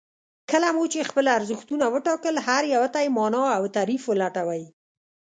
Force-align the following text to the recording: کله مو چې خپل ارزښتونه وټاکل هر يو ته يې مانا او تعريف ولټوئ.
کله 0.51 0.67
مو 0.75 0.83
چې 0.93 1.07
خپل 1.09 1.25
ارزښتونه 1.37 1.85
وټاکل 1.93 2.35
هر 2.47 2.63
يو 2.75 2.83
ته 2.93 2.99
يې 3.03 3.09
مانا 3.17 3.43
او 3.57 3.63
تعريف 3.75 4.03
ولټوئ. 4.07 4.63